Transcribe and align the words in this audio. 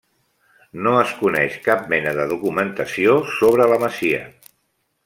No 0.87 0.93
es 1.01 1.11
coneix 1.19 1.59
cap 1.67 1.85
mena 1.93 2.15
de 2.21 2.27
documentació 2.33 3.17
sobre 3.39 3.71
la 3.75 3.81
masia. 3.87 4.27